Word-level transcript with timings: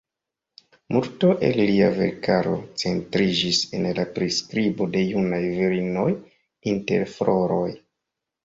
Multo 0.95 1.27
el 1.49 1.59
lia 1.71 1.89
verkaro 1.97 2.55
centriĝis 2.83 3.61
en 3.81 3.87
la 4.01 4.07
priskribo 4.17 4.89
de 4.97 5.05
junaj 5.13 5.43
virinoj 5.51 6.09
inter 6.75 7.07
floroj. 7.19 7.65